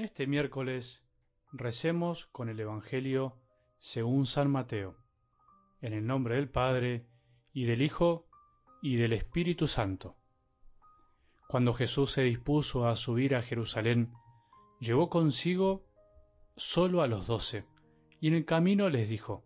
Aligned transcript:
En 0.00 0.06
este 0.06 0.26
miércoles 0.26 1.04
recemos 1.52 2.24
con 2.32 2.48
el 2.48 2.58
Evangelio 2.58 3.36
según 3.80 4.24
San 4.24 4.50
Mateo, 4.50 4.96
en 5.82 5.92
el 5.92 6.06
nombre 6.06 6.36
del 6.36 6.48
Padre, 6.48 7.04
y 7.52 7.66
del 7.66 7.82
Hijo, 7.82 8.26
y 8.80 8.96
del 8.96 9.12
Espíritu 9.12 9.68
Santo. 9.68 10.16
Cuando 11.48 11.74
Jesús 11.74 12.12
se 12.12 12.22
dispuso 12.22 12.88
a 12.88 12.96
subir 12.96 13.34
a 13.34 13.42
Jerusalén, 13.42 14.14
llevó 14.80 15.10
consigo 15.10 15.84
solo 16.56 17.02
a 17.02 17.06
los 17.06 17.26
doce, 17.26 17.66
y 18.22 18.28
en 18.28 18.34
el 18.36 18.46
camino 18.46 18.88
les 18.88 19.06
dijo, 19.06 19.44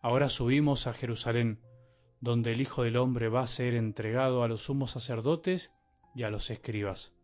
Ahora 0.00 0.28
subimos 0.28 0.88
a 0.88 0.92
Jerusalén, 0.92 1.60
donde 2.20 2.50
el 2.50 2.60
Hijo 2.60 2.82
del 2.82 2.96
Hombre 2.96 3.28
va 3.28 3.42
a 3.42 3.46
ser 3.46 3.74
entregado 3.74 4.42
a 4.42 4.48
los 4.48 4.64
sumos 4.64 4.90
sacerdotes 4.90 5.70
y 6.16 6.24
a 6.24 6.30
los 6.30 6.50
escribas. 6.50 7.14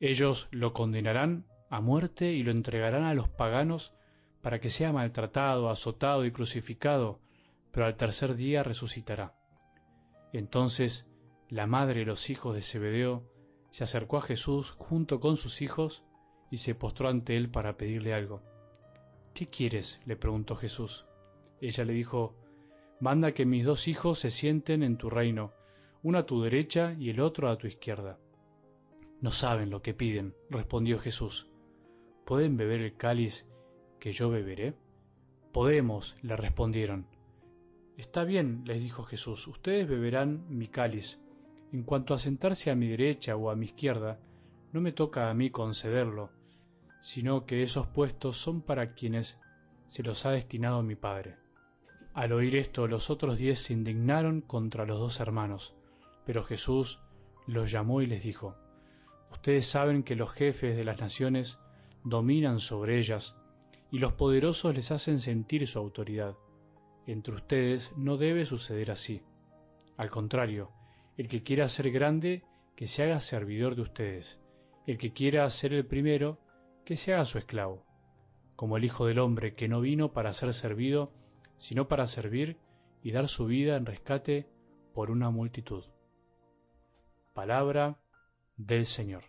Ellos 0.00 0.48
lo 0.50 0.72
condenarán 0.72 1.46
a 1.70 1.80
muerte 1.80 2.32
y 2.32 2.42
lo 2.42 2.50
entregarán 2.50 3.04
a 3.04 3.14
los 3.14 3.28
paganos 3.28 3.94
para 4.42 4.60
que 4.60 4.70
sea 4.70 4.92
maltratado, 4.92 5.70
azotado 5.70 6.24
y 6.24 6.32
crucificado, 6.32 7.20
pero 7.72 7.86
al 7.86 7.96
tercer 7.96 8.34
día 8.34 8.62
resucitará. 8.62 9.34
Entonces 10.32 11.08
la 11.48 11.66
madre 11.66 12.02
y 12.02 12.04
los 12.04 12.30
hijos 12.30 12.54
de 12.54 12.62
Zebedeo 12.62 13.24
se 13.70 13.84
acercó 13.84 14.18
a 14.18 14.22
Jesús 14.22 14.72
junto 14.72 15.20
con 15.20 15.36
sus 15.36 15.62
hijos 15.62 16.04
y 16.50 16.58
se 16.58 16.74
postró 16.74 17.08
ante 17.08 17.36
él 17.36 17.50
para 17.50 17.76
pedirle 17.76 18.14
algo. 18.14 18.42
¿Qué 19.34 19.48
quieres? 19.48 20.00
le 20.04 20.16
preguntó 20.16 20.56
Jesús. 20.56 21.06
Ella 21.60 21.84
le 21.84 21.92
dijo, 21.92 22.36
Manda 23.00 23.32
que 23.32 23.46
mis 23.46 23.64
dos 23.64 23.88
hijos 23.88 24.20
se 24.20 24.30
sienten 24.30 24.82
en 24.82 24.96
tu 24.96 25.10
reino, 25.10 25.52
uno 26.02 26.18
a 26.18 26.26
tu 26.26 26.42
derecha 26.42 26.94
y 26.98 27.10
el 27.10 27.20
otro 27.20 27.50
a 27.50 27.58
tu 27.58 27.66
izquierda. 27.66 28.18
No 29.24 29.30
saben 29.30 29.70
lo 29.70 29.80
que 29.80 29.94
piden, 29.94 30.34
respondió 30.50 30.98
Jesús. 30.98 31.48
¿Pueden 32.26 32.58
beber 32.58 32.82
el 32.82 32.94
cáliz 32.94 33.46
que 33.98 34.12
yo 34.12 34.28
beberé? 34.28 34.74
Podemos, 35.50 36.14
le 36.20 36.36
respondieron. 36.36 37.06
Está 37.96 38.24
bien, 38.24 38.64
les 38.66 38.82
dijo 38.82 39.02
Jesús, 39.02 39.48
ustedes 39.48 39.88
beberán 39.88 40.44
mi 40.50 40.68
cáliz. 40.68 41.22
En 41.72 41.84
cuanto 41.84 42.12
a 42.12 42.18
sentarse 42.18 42.70
a 42.70 42.74
mi 42.74 42.86
derecha 42.86 43.34
o 43.34 43.48
a 43.48 43.56
mi 43.56 43.64
izquierda, 43.64 44.20
no 44.74 44.82
me 44.82 44.92
toca 44.92 45.30
a 45.30 45.32
mí 45.32 45.48
concederlo, 45.48 46.28
sino 47.00 47.46
que 47.46 47.62
esos 47.62 47.86
puestos 47.86 48.36
son 48.36 48.60
para 48.60 48.92
quienes 48.92 49.40
se 49.88 50.02
los 50.02 50.26
ha 50.26 50.32
destinado 50.32 50.82
mi 50.82 50.96
Padre. 50.96 51.36
Al 52.12 52.30
oír 52.32 52.56
esto, 52.56 52.86
los 52.88 53.08
otros 53.08 53.38
diez 53.38 53.58
se 53.58 53.72
indignaron 53.72 54.42
contra 54.42 54.84
los 54.84 54.98
dos 54.98 55.18
hermanos, 55.18 55.74
pero 56.26 56.42
Jesús 56.42 57.00
los 57.46 57.70
llamó 57.70 58.02
y 58.02 58.06
les 58.06 58.22
dijo, 58.22 58.54
Ustedes 59.34 59.66
saben 59.66 60.02
que 60.02 60.16
los 60.16 60.32
jefes 60.32 60.76
de 60.76 60.84
las 60.84 60.98
naciones 60.98 61.60
dominan 62.02 62.58
sobre 62.58 62.98
ellas, 62.98 63.36
y 63.90 63.98
los 63.98 64.14
poderosos 64.14 64.74
les 64.74 64.90
hacen 64.90 65.18
sentir 65.18 65.66
su 65.68 65.78
autoridad 65.78 66.34
entre 67.06 67.34
ustedes 67.34 67.92
no 67.96 68.16
debe 68.16 68.46
suceder 68.46 68.90
así. 68.90 69.22
Al 69.96 70.10
contrario, 70.10 70.70
el 71.16 71.28
que 71.28 71.42
quiera 71.42 71.68
ser 71.68 71.90
grande, 71.90 72.42
que 72.76 72.86
se 72.86 73.02
haga 73.02 73.20
servidor 73.20 73.76
de 73.76 73.82
ustedes. 73.82 74.40
El 74.86 74.98
que 74.98 75.12
quiera 75.12 75.48
ser 75.50 75.72
el 75.72 75.86
primero, 75.86 76.38
que 76.84 76.96
se 76.96 77.14
haga 77.14 77.24
su 77.24 77.38
esclavo. 77.38 77.84
Como 78.56 78.76
el 78.76 78.84
Hijo 78.84 79.06
del 79.06 79.18
Hombre, 79.18 79.54
que 79.54 79.68
no 79.68 79.80
vino 79.80 80.12
para 80.12 80.32
ser 80.32 80.52
servido, 80.54 81.12
sino 81.56 81.88
para 81.88 82.06
servir 82.06 82.56
y 83.02 83.12
dar 83.12 83.28
su 83.28 83.46
vida 83.46 83.76
en 83.76 83.86
rescate 83.86 84.48
por 84.94 85.10
una 85.10 85.30
multitud. 85.30 85.84
Palabra 87.34 87.98
del 88.56 88.86
Señor. 88.86 89.24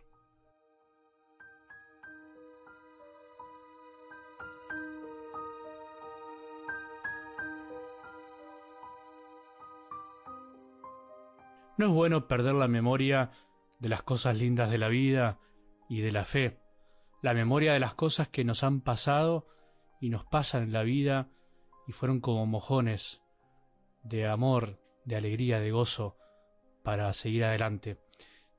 No 11.77 11.87
es 11.87 11.91
bueno 11.91 12.27
perder 12.27 12.53
la 12.53 12.69
memoria 12.69 13.31
de 13.79 13.89
las 13.89 14.01
cosas 14.01 14.37
lindas 14.37 14.69
de 14.69 14.77
la 14.77 14.87
vida 14.87 15.39
y 15.89 15.99
de 16.01 16.11
la 16.11 16.23
fe, 16.23 16.57
la 17.21 17.33
memoria 17.33 17.73
de 17.73 17.79
las 17.79 17.93
cosas 17.93 18.29
que 18.29 18.45
nos 18.45 18.63
han 18.63 18.79
pasado 18.79 19.45
y 19.99 20.09
nos 20.09 20.25
pasan 20.25 20.63
en 20.63 20.73
la 20.73 20.83
vida 20.83 21.29
y 21.87 21.91
fueron 21.91 22.21
como 22.21 22.45
mojones 22.45 23.21
de 24.03 24.27
amor, 24.27 24.79
de 25.03 25.17
alegría, 25.17 25.59
de 25.59 25.71
gozo 25.71 26.15
para 26.83 27.11
seguir 27.11 27.43
adelante. 27.43 27.97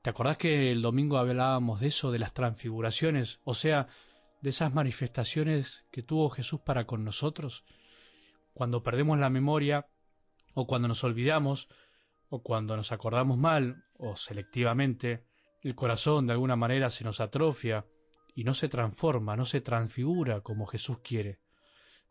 ¿Te 0.07 0.11
acordás 0.11 0.37
que 0.37 0.71
el 0.71 0.81
domingo 0.81 1.17
hablábamos 1.17 1.81
de 1.81 1.87
eso, 1.87 2.11
de 2.11 2.19
las 2.19 2.33
transfiguraciones, 2.33 3.41
o 3.43 3.53
sea, 3.53 3.87
de 4.39 4.51
esas 4.51 4.73
manifestaciones 4.73 5.85
que 5.91 6.01
tuvo 6.01 6.29
Jesús 6.29 6.61
para 6.61 6.85
con 6.85 7.03
nosotros? 7.03 7.65
Cuando 8.53 8.83
perdemos 8.83 9.19
la 9.19 9.29
memoria 9.29 9.85
o 10.53 10.65
cuando 10.65 10.87
nos 10.87 11.03
olvidamos, 11.03 11.67
o 12.29 12.41
cuando 12.41 12.77
nos 12.77 12.93
acordamos 12.93 13.37
mal 13.37 13.83
o 13.97 14.15
selectivamente, 14.15 15.25
el 15.61 15.75
corazón 15.75 16.25
de 16.25 16.31
alguna 16.31 16.55
manera 16.55 16.89
se 16.89 17.03
nos 17.03 17.19
atrofia 17.19 17.85
y 18.33 18.45
no 18.45 18.53
se 18.53 18.69
transforma, 18.69 19.35
no 19.35 19.43
se 19.43 19.59
transfigura 19.59 20.39
como 20.39 20.67
Jesús 20.67 20.99
quiere. 20.99 21.41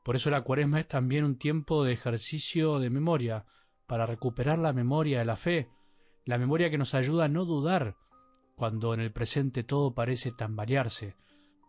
Por 0.05 0.17
eso 0.17 0.29
la 0.29 0.43
cuaresma 0.43 0.81
es 0.81 0.87
también 0.87 1.25
un 1.25 1.39
tiempo 1.39 1.83
de 1.83 1.95
ejercicio 1.95 2.79
de 2.79 2.91
memoria, 2.91 3.47
para 3.87 4.05
recuperar 4.05 4.59
la 4.59 4.75
memoria 4.75 5.21
de 5.21 5.25
la 5.25 5.37
fe, 5.37 5.71
la 6.27 6.39
memoria 6.39 6.71
que 6.71 6.79
nos 6.79 6.95
ayuda 6.95 7.25
a 7.25 7.29
no 7.29 7.45
dudar 7.45 7.97
cuando 8.57 8.93
en 8.93 9.01
el 9.01 9.13
presente 9.13 9.63
todo 9.63 9.95
parece 9.95 10.33
tambalearse, 10.33 11.15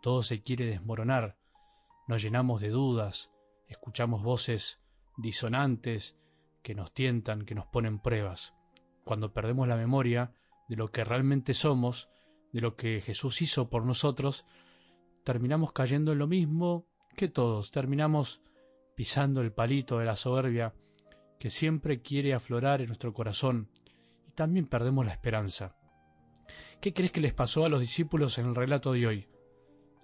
todo 0.02 0.24
se 0.24 0.42
quiere 0.42 0.66
desmoronar, 0.66 1.38
nos 2.08 2.24
llenamos 2.24 2.60
de 2.60 2.70
dudas, 2.70 3.30
escuchamos 3.68 4.24
voces 4.24 4.82
disonantes 5.16 6.18
que 6.64 6.74
nos 6.74 6.92
tientan, 6.92 7.46
que 7.46 7.54
nos 7.54 7.68
ponen 7.68 8.00
pruebas. 8.00 8.56
Cuando 9.04 9.32
perdemos 9.32 9.68
la 9.68 9.78
memoria 9.78 10.34
de 10.68 10.76
lo 10.76 10.88
que 10.88 11.04
realmente 11.04 11.54
somos, 11.54 12.10
de 12.52 12.62
lo 12.62 12.76
que 12.76 13.00
Jesús 13.02 13.44
hizo 13.44 13.70
por 13.70 13.86
nosotros, 13.86 14.48
terminamos 15.24 15.72
cayendo 15.72 16.14
en 16.14 16.18
lo 16.18 16.28
mismo 16.28 16.88
que 17.16 17.28
todos, 17.28 17.70
terminamos 17.70 18.42
pisando 18.96 19.42
el 19.42 19.54
palito 19.54 20.00
de 20.00 20.06
la 20.06 20.16
soberbia 20.16 20.74
que 21.40 21.52
siempre 21.52 22.02
quiere 22.02 22.34
aflorar 22.34 22.82
en 22.82 22.88
nuestro 22.88 23.14
corazón 23.14 23.70
también 24.38 24.68
perdemos 24.68 25.04
la 25.04 25.14
esperanza. 25.14 25.76
¿Qué 26.80 26.94
crees 26.94 27.12
que 27.12 27.22
les 27.22 27.34
pasó 27.34 27.66
a 27.66 27.70
los 27.70 27.80
discípulos 27.80 28.38
en 28.38 28.46
el 28.46 28.56
relato 28.56 28.94
de 28.94 29.08
hoy? 29.08 29.28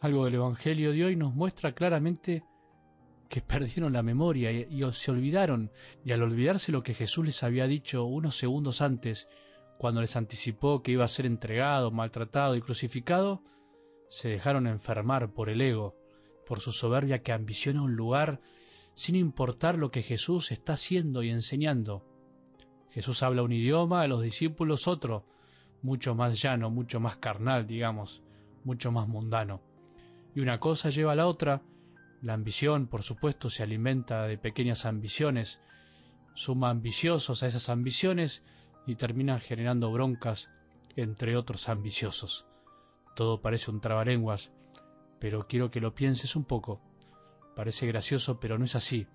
Algo 0.02 0.26
del 0.26 0.34
Evangelio 0.34 0.92
de 0.92 1.06
hoy 1.06 1.16
nos 1.16 1.36
muestra 1.36 1.74
claramente 1.74 2.44
que 3.30 3.42
perdieron 3.42 3.94
la 3.94 4.02
memoria 4.02 4.52
y, 4.52 4.82
se 4.92 5.12
olvidaron, 5.12 5.72
y 6.04 6.14
al 6.14 6.24
olvidarse 6.24 6.72
lo 6.72 6.82
que 6.82 6.96
Jesús 6.96 7.24
les 7.26 7.44
había 7.44 7.68
dicho 7.68 8.06
unos 8.06 8.36
segundos 8.36 8.82
antes, 8.82 9.28
cuando 9.78 10.02
les 10.02 10.16
anticipó 10.16 10.82
que 10.82 10.94
iba 10.94 11.06
a 11.06 11.08
ser 11.08 11.28
entregado, 11.28 11.92
maltratado 11.92 12.56
y 12.56 12.62
crucificado, 12.62 13.44
se 14.10 14.30
dejaron 14.30 14.66
enfermar 14.66 15.32
por 15.32 15.50
el 15.50 15.62
ego, 15.62 15.96
por 16.48 16.60
su 16.60 16.72
soberbia 16.72 17.22
que 17.22 17.34
ambiciona 17.34 17.84
un 17.84 17.96
lugar 17.96 18.42
sin 18.96 19.16
importar 19.16 19.78
lo 19.78 19.92
que 19.92 20.02
Jesús 20.02 20.52
está 20.52 20.74
haciendo 20.74 21.22
y 21.22 21.30
enseñando. 21.30 22.04
Jesús 22.94 23.24
habla 23.24 23.42
un 23.42 23.52
idioma, 23.52 24.02
a 24.02 24.08
los 24.08 24.22
discípulos 24.22 24.88
otro, 24.88 25.26
mucho 25.82 26.14
más 26.14 26.40
llano, 26.40 26.70
mucho 26.70 27.00
más 27.00 27.18
carnal, 27.18 27.66
digamos, 27.66 28.24
mucho 28.64 28.92
más 28.92 29.08
mundano. 29.08 29.62
Y 30.36 30.42
una 30.42 30.60
cosa 30.60 30.90
lleva 30.90 31.14
a 31.14 31.16
la 31.16 31.28
otra, 31.28 31.64
la 32.22 32.34
ambición, 32.34 32.88
por 32.88 33.02
supuesto, 33.02 33.50
se 33.50 33.64
alimenta 33.64 34.28
de 34.28 34.38
pequeñas 34.38 34.86
ambiciones, 34.86 35.60
suma 36.36 36.70
ambiciosos 36.70 37.42
a 37.42 37.48
esas 37.48 37.70
ambiciones 37.70 38.44
y 38.86 38.96
termina 38.96 39.40
generando 39.40 39.92
broncas 39.92 40.50
entre 40.96 41.36
otros 41.36 41.70
ambiciosos. 41.70 42.46
Todo 43.16 43.42
parece 43.42 43.72
un 43.72 43.82
trabalenguas, 43.82 44.54
pero 45.20 45.48
quiero 45.48 45.72
que 45.72 45.82
lo 45.82 45.96
pienses 45.96 46.36
un 46.36 46.46
poco. 46.46 46.80
Parece 47.56 47.88
gracioso, 47.88 48.40
pero 48.40 48.60
no 48.60 48.66
es 48.66 48.76
así. 48.76 49.08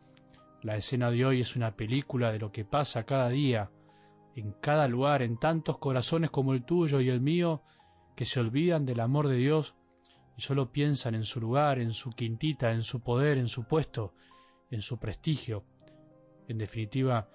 La 0.63 0.77
escena 0.77 1.11
de 1.11 1.25
hoy 1.25 1.41
es 1.41 1.55
una 1.55 1.77
película 1.77 2.33
de 2.33 2.41
lo 2.41 2.51
que 2.51 2.65
pasa 2.65 3.05
cada 3.05 3.29
día, 3.29 3.71
en 4.35 4.53
cada 4.53 4.89
lugar, 4.89 5.23
en 5.23 5.39
tantos 5.39 5.79
corazones 5.79 6.31
como 6.31 6.53
el 6.53 6.65
tuyo 6.65 7.01
y 7.01 7.09
el 7.09 7.21
mío, 7.21 7.63
que 8.17 8.25
se 8.25 8.41
olvidan 8.41 8.85
del 8.85 9.01
amor 9.01 9.29
de 9.29 9.37
Dios 9.37 9.77
y 10.37 10.43
solo 10.43 10.73
piensan 10.73 11.15
en 11.15 11.25
su 11.25 11.41
lugar, 11.41 11.79
en 11.79 11.93
su 11.93 12.11
quintita, 12.11 12.73
en 12.73 12.83
su 12.83 13.01
poder, 13.01 13.39
en 13.39 13.49
su 13.49 13.65
puesto, 13.65 14.15
en 14.71 14.83
su 14.83 14.99
prestigio, 14.99 15.65
en 16.49 16.59
definitiva, 16.59 17.29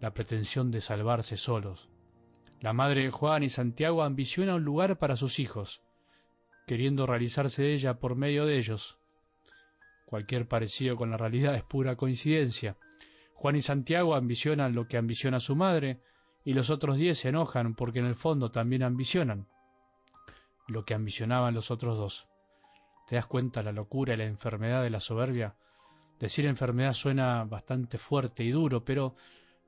la 0.00 0.12
pretensión 0.12 0.70
de 0.70 0.80
salvarse 0.80 1.36
solos. 1.36 1.88
La 2.60 2.72
madre 2.72 3.04
de 3.04 3.10
Juan 3.10 3.42
y 3.42 3.48
Santiago 3.48 4.02
ambiciona 4.02 4.54
un 4.54 4.64
lugar 4.64 4.98
para 4.98 5.16
sus 5.16 5.38
hijos, 5.38 5.82
queriendo 6.66 7.06
realizarse 7.06 7.72
ella 7.72 7.98
por 7.98 8.16
medio 8.16 8.44
de 8.44 8.58
ellos. 8.58 8.98
Cualquier 10.08 10.48
parecido 10.48 10.96
con 10.96 11.10
la 11.10 11.18
realidad 11.18 11.54
es 11.54 11.64
pura 11.64 11.94
coincidencia. 11.94 12.78
Juan 13.34 13.56
y 13.56 13.60
Santiago 13.60 14.14
ambicionan 14.14 14.74
lo 14.74 14.88
que 14.88 14.96
ambiciona 14.96 15.38
su 15.38 15.54
madre, 15.54 16.00
y 16.44 16.54
los 16.54 16.70
otros 16.70 16.96
diez 16.96 17.18
se 17.18 17.28
enojan 17.28 17.74
porque 17.74 17.98
en 17.98 18.06
el 18.06 18.14
fondo 18.14 18.50
también 18.50 18.82
ambicionan. 18.82 19.46
lo 20.66 20.86
que 20.86 20.94
ambicionaban 20.94 21.52
los 21.52 21.70
otros 21.70 21.98
dos. 21.98 22.26
¿Te 23.06 23.16
das 23.16 23.26
cuenta 23.26 23.62
la 23.62 23.72
locura 23.72 24.14
y 24.14 24.16
la 24.16 24.24
enfermedad 24.24 24.82
de 24.82 24.88
la 24.88 25.00
soberbia? 25.00 25.56
Decir 26.18 26.46
enfermedad 26.46 26.94
suena 26.94 27.44
bastante 27.44 27.98
fuerte 27.98 28.44
y 28.44 28.50
duro, 28.50 28.86
pero 28.86 29.14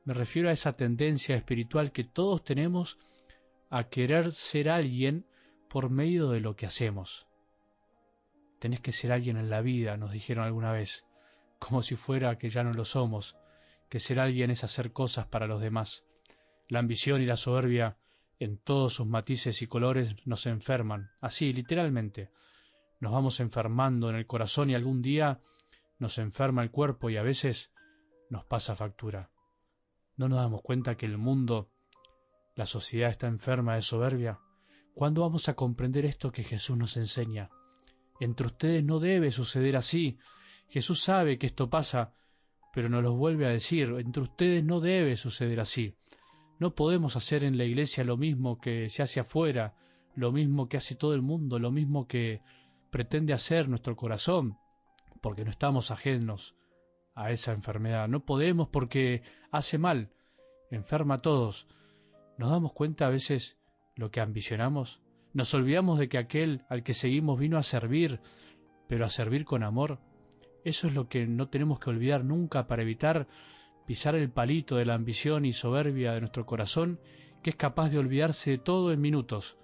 me 0.06 0.14
refiero 0.14 0.48
a 0.48 0.52
esa 0.52 0.72
tendencia 0.72 1.36
espiritual 1.36 1.92
que 1.92 2.04
todos 2.04 2.42
tenemos 2.44 2.98
a 3.68 3.84
querer 3.84 4.32
ser 4.32 4.70
alguien 4.70 5.26
por 5.68 5.90
medio 5.90 6.30
de 6.30 6.40
lo 6.40 6.56
que 6.56 6.64
hacemos. 6.64 7.26
Tenés 8.60 8.80
que 8.80 8.92
ser 8.92 9.10
alguien 9.10 9.38
en 9.38 9.48
la 9.48 9.62
vida, 9.62 9.96
nos 9.96 10.12
dijeron 10.12 10.44
alguna 10.44 10.70
vez, 10.70 11.06
como 11.58 11.82
si 11.82 11.96
fuera 11.96 12.36
que 12.36 12.50
ya 12.50 12.62
no 12.62 12.74
lo 12.74 12.84
somos, 12.84 13.34
que 13.88 14.00
ser 14.00 14.20
alguien 14.20 14.50
es 14.50 14.64
hacer 14.64 14.92
cosas 14.92 15.26
para 15.26 15.46
los 15.46 15.62
demás. 15.62 16.04
La 16.68 16.78
ambición 16.78 17.22
y 17.22 17.26
la 17.26 17.38
soberbia, 17.38 17.96
en 18.38 18.58
todos 18.58 18.92
sus 18.92 19.06
matices 19.06 19.62
y 19.62 19.66
colores, 19.66 20.14
nos 20.26 20.44
enferman, 20.44 21.10
así, 21.22 21.54
literalmente. 21.54 22.30
Nos 23.00 23.12
vamos 23.12 23.40
enfermando 23.40 24.10
en 24.10 24.16
el 24.16 24.26
corazón 24.26 24.68
y 24.68 24.74
algún 24.74 25.00
día 25.00 25.40
nos 25.98 26.18
enferma 26.18 26.62
el 26.62 26.70
cuerpo 26.70 27.08
y 27.08 27.16
a 27.16 27.22
veces 27.22 27.72
nos 28.28 28.44
pasa 28.44 28.76
factura. 28.76 29.30
¿No 30.16 30.28
nos 30.28 30.38
damos 30.38 30.60
cuenta 30.60 30.98
que 30.98 31.06
el 31.06 31.16
mundo, 31.16 31.70
la 32.56 32.66
sociedad 32.66 33.10
está 33.10 33.26
enferma 33.26 33.76
de 33.76 33.82
soberbia? 33.82 34.38
¿Cuándo 34.94 35.22
vamos 35.22 35.48
a 35.48 35.54
comprender 35.54 36.04
esto 36.04 36.30
que 36.30 36.44
Jesús 36.44 36.76
nos 36.76 36.98
enseña? 36.98 37.48
Entre 38.20 38.46
ustedes 38.46 38.84
no 38.84 39.00
debe 39.00 39.32
suceder 39.32 39.76
así. 39.76 40.18
Jesús 40.68 41.02
sabe 41.02 41.38
que 41.38 41.46
esto 41.46 41.68
pasa, 41.68 42.14
pero 42.72 42.88
nos 42.88 43.02
lo 43.02 43.16
vuelve 43.16 43.46
a 43.46 43.50
decir. 43.50 43.88
Entre 43.98 44.22
ustedes 44.22 44.62
no 44.62 44.80
debe 44.80 45.16
suceder 45.16 45.58
así. 45.58 45.96
No 46.58 46.74
podemos 46.74 47.16
hacer 47.16 47.42
en 47.42 47.56
la 47.58 47.64
iglesia 47.64 48.04
lo 48.04 48.16
mismo 48.16 48.60
que 48.60 48.88
se 48.90 49.02
hace 49.02 49.20
afuera, 49.20 49.74
lo 50.14 50.30
mismo 50.30 50.68
que 50.68 50.76
hace 50.76 50.94
todo 50.94 51.14
el 51.14 51.22
mundo, 51.22 51.58
lo 51.58 51.70
mismo 51.70 52.06
que 52.06 52.42
pretende 52.90 53.32
hacer 53.32 53.68
nuestro 53.68 53.96
corazón 53.96 54.58
porque 55.20 55.44
no 55.44 55.50
estamos 55.50 55.90
ajenos 55.90 56.56
a 57.14 57.30
esa 57.30 57.52
enfermedad. 57.52 58.08
No 58.08 58.24
podemos 58.24 58.68
porque 58.68 59.22
hace 59.50 59.78
mal, 59.78 60.10
enferma 60.70 61.16
a 61.16 61.22
todos. 61.22 61.66
¿Nos 62.38 62.50
damos 62.50 62.72
cuenta 62.72 63.06
a 63.06 63.10
veces 63.10 63.58
lo 63.96 64.10
que 64.10 64.20
ambicionamos? 64.20 65.00
Nos 65.32 65.54
olvidamos 65.54 65.98
de 65.98 66.08
que 66.08 66.18
aquel 66.18 66.64
al 66.68 66.82
que 66.82 66.92
seguimos 66.92 67.38
vino 67.38 67.56
a 67.56 67.62
servir, 67.62 68.20
pero 68.88 69.04
a 69.04 69.08
servir 69.08 69.44
con 69.44 69.62
amor. 69.62 70.00
Eso 70.64 70.88
es 70.88 70.94
lo 70.94 71.08
que 71.08 71.26
no 71.26 71.48
tenemos 71.48 71.78
que 71.78 71.90
olvidar 71.90 72.24
nunca 72.24 72.66
para 72.66 72.82
evitar 72.82 73.28
pisar 73.86 74.14
el 74.16 74.30
palito 74.30 74.76
de 74.76 74.84
la 74.84 74.94
ambición 74.94 75.44
y 75.44 75.52
soberbia 75.52 76.12
de 76.12 76.20
nuestro 76.20 76.46
corazón, 76.46 76.98
que 77.42 77.50
es 77.50 77.56
capaz 77.56 77.90
de 77.90 77.98
olvidarse 77.98 78.52
de 78.52 78.58
todo 78.58 78.92
en 78.92 79.00
minutos, 79.00 79.56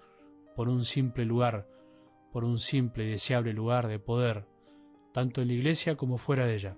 por 0.55 0.69
un 0.69 0.85
simple 0.85 1.25
lugar, 1.25 1.67
por 2.31 2.45
un 2.45 2.59
simple 2.59 3.05
y 3.05 3.09
deseable 3.09 3.53
lugar 3.53 3.87
de 3.87 3.99
poder, 3.99 4.45
tanto 5.13 5.41
en 5.41 5.47
la 5.49 5.53
iglesia 5.53 5.95
como 5.97 6.17
fuera 6.17 6.45
de 6.45 6.55
ella. 6.55 6.77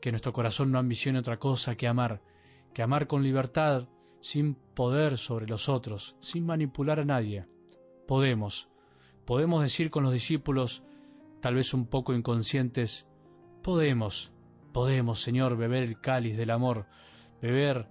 Que 0.00 0.12
nuestro 0.12 0.32
corazón 0.32 0.70
no 0.70 0.78
ambicione 0.78 1.18
otra 1.18 1.38
cosa 1.38 1.76
que 1.76 1.88
amar, 1.88 2.22
que 2.72 2.82
amar 2.82 3.06
con 3.08 3.22
libertad, 3.22 3.88
sin 4.20 4.54
poder 4.54 5.18
sobre 5.18 5.46
los 5.46 5.68
otros, 5.68 6.16
sin 6.20 6.46
manipular 6.46 7.00
a 7.00 7.04
nadie. 7.04 7.46
Podemos, 8.06 8.68
podemos 9.24 9.62
decir 9.62 9.90
con 9.90 10.04
los 10.04 10.12
discípulos, 10.12 10.82
tal 11.40 11.56
vez 11.56 11.74
un 11.74 11.86
poco 11.86 12.14
inconscientes, 12.14 13.06
podemos, 13.62 14.32
podemos, 14.72 15.20
Señor, 15.20 15.56
beber 15.56 15.82
el 15.82 16.00
cáliz 16.00 16.36
del 16.36 16.50
amor, 16.50 16.86
beber 17.42 17.88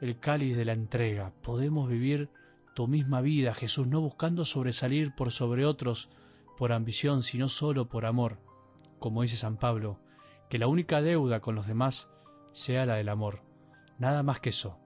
el 0.00 0.18
cáliz 0.18 0.56
de 0.56 0.64
la 0.64 0.72
entrega, 0.72 1.32
podemos 1.42 1.88
vivir 1.88 2.30
tu 2.74 2.86
misma 2.86 3.20
vida, 3.20 3.52
Jesús, 3.54 3.86
no 3.88 4.00
buscando 4.00 4.44
sobresalir 4.44 5.14
por 5.14 5.32
sobre 5.32 5.66
otros, 5.66 6.08
por 6.56 6.72
ambición, 6.72 7.22
sino 7.22 7.48
solo 7.48 7.88
por 7.88 8.06
amor, 8.06 8.38
como 8.98 9.22
dice 9.22 9.36
San 9.36 9.56
Pablo, 9.56 9.98
que 10.48 10.58
la 10.58 10.68
única 10.68 11.02
deuda 11.02 11.40
con 11.40 11.54
los 11.54 11.66
demás 11.66 12.08
sea 12.52 12.86
la 12.86 12.94
del 12.94 13.08
amor, 13.08 13.42
nada 13.98 14.22
más 14.22 14.38
que 14.38 14.50
eso. 14.50 14.78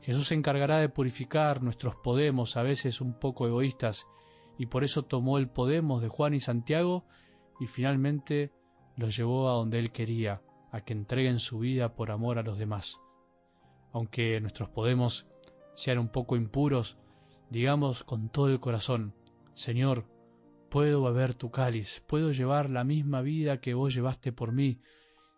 Jesús 0.00 0.28
se 0.28 0.34
encargará 0.34 0.78
de 0.78 0.88
purificar 0.88 1.62
nuestros 1.62 1.96
podemos, 1.96 2.56
a 2.56 2.62
veces 2.62 3.00
un 3.00 3.18
poco 3.18 3.46
egoístas, 3.46 4.06
y 4.58 4.66
por 4.66 4.84
eso 4.84 5.02
tomó 5.02 5.38
el 5.38 5.48
podemos 5.48 6.00
de 6.02 6.08
Juan 6.08 6.34
y 6.34 6.40
Santiago 6.40 7.04
y 7.60 7.66
finalmente 7.66 8.52
los 8.96 9.16
llevó 9.16 9.48
a 9.48 9.54
donde 9.54 9.78
él 9.78 9.92
quería, 9.92 10.42
a 10.70 10.80
que 10.80 10.92
entreguen 10.92 11.38
su 11.38 11.58
vida 11.58 11.94
por 11.94 12.10
amor 12.10 12.38
a 12.38 12.42
los 12.42 12.58
demás. 12.58 13.00
Aunque 13.92 14.40
nuestros 14.40 14.68
podemos 14.68 15.26
sean 15.74 15.98
un 15.98 16.08
poco 16.08 16.36
impuros, 16.36 16.98
digamos 17.50 18.04
con 18.04 18.28
todo 18.28 18.48
el 18.48 18.60
corazón, 18.60 19.14
Señor, 19.54 20.06
Puedo 20.68 21.02
beber 21.02 21.34
tu 21.34 21.50
cáliz, 21.50 22.02
puedo 22.06 22.32
llevar 22.32 22.70
la 22.70 22.82
misma 22.82 23.22
vida 23.22 23.60
que 23.60 23.74
vos 23.74 23.94
llevaste 23.94 24.32
por 24.32 24.52
mí, 24.52 24.80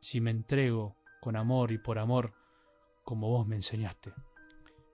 si 0.01 0.21
me 0.21 0.31
entrego 0.31 0.97
con 1.21 1.37
amor 1.37 1.71
y 1.71 1.79
por 1.79 1.99
amor, 1.99 2.33
como 3.05 3.29
vos 3.29 3.47
me 3.47 3.57
enseñaste. 3.57 4.13